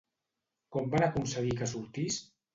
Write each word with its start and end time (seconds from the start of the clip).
Com 0.75 0.87
van 0.95 1.05
aconseguir 1.09 1.55
que 1.61 1.69
sortís? 1.75 2.21